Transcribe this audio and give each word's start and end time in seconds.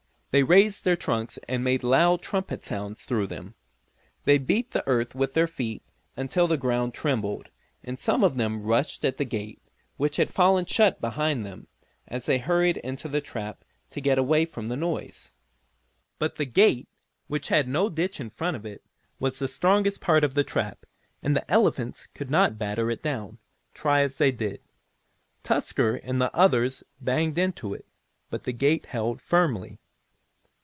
They 0.33 0.43
raised 0.43 0.85
their 0.85 0.95
trunks 0.95 1.37
and 1.49 1.61
made 1.61 1.83
loud 1.83 2.21
trumpet 2.21 2.63
sounds 2.63 3.03
through 3.03 3.27
them. 3.27 3.53
They 4.23 4.37
beat 4.37 4.71
the 4.71 4.87
earth 4.87 5.13
with 5.13 5.33
their 5.33 5.45
feet 5.45 5.83
until 6.15 6.47
the 6.47 6.55
ground 6.55 6.93
trembled, 6.93 7.49
and 7.83 7.99
some 7.99 8.23
of 8.23 8.37
them 8.37 8.63
rushed 8.63 9.03
at 9.03 9.17
the 9.17 9.25
gate, 9.25 9.61
which 9.97 10.15
had 10.15 10.29
fallen 10.33 10.65
shut 10.65 11.01
behind 11.01 11.45
them, 11.45 11.67
as 12.07 12.27
they 12.27 12.37
hurried 12.37 12.77
into 12.77 13.09
the 13.09 13.19
trap 13.19 13.65
to 13.89 13.99
get 13.99 14.17
away 14.17 14.45
from 14.45 14.69
the 14.69 14.77
noise. 14.77 15.33
But 16.17 16.37
the 16.37 16.45
gate, 16.45 16.87
which 17.27 17.49
had 17.49 17.67
no 17.67 17.89
ditch 17.89 18.21
in 18.21 18.29
front 18.29 18.55
of 18.55 18.65
it, 18.65 18.85
was 19.19 19.37
the 19.37 19.49
strongest 19.49 19.99
part 19.99 20.23
of 20.23 20.33
the 20.33 20.45
trap, 20.45 20.85
and 21.21 21.35
the 21.35 21.51
elephants 21.51 22.07
could 22.07 22.29
not 22.31 22.57
batter 22.57 22.89
it 22.89 23.03
down, 23.03 23.39
try 23.73 23.99
as 23.99 24.15
they 24.15 24.31
did. 24.31 24.61
Tusker 25.43 25.95
and 25.97 26.21
the 26.21 26.33
others 26.33 26.85
banged 27.01 27.37
into 27.37 27.73
it, 27.73 27.85
but 28.29 28.45
the 28.45 28.53
gate 28.53 28.85
held 28.85 29.19
firmly. 29.21 29.77